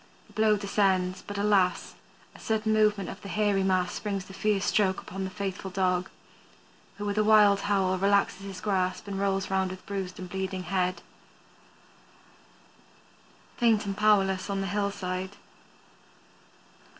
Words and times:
The 0.25 0.33
blow 0.33 0.57
descends, 0.57 1.21
but 1.21 1.37
alas! 1.37 1.93
a 2.33 2.39
sudden 2.39 2.73
movement 2.73 3.07
of 3.07 3.21
the 3.21 3.29
hairy 3.29 3.61
mass 3.61 3.99
brings 3.99 4.25
the 4.25 4.33
fierce 4.33 4.65
stroke 4.65 4.99
upon 4.99 5.23
the 5.25 5.29
faithful 5.29 5.69
dog, 5.69 6.09
who 6.97 7.05
with 7.05 7.19
a 7.19 7.23
wild 7.23 7.59
howl 7.59 7.95
relaxes 7.99 8.41
his 8.41 8.61
grasp 8.61 9.07
and 9.07 9.19
rolls 9.19 9.47
with 9.51 9.85
bruised 9.85 10.17
and 10.17 10.27
bleeding 10.27 10.63
head, 10.63 11.03
faint 13.57 13.85
and 13.85 13.95
powerless 13.95 14.49
on 14.49 14.61
the 14.61 14.65
hillside. 14.73 15.37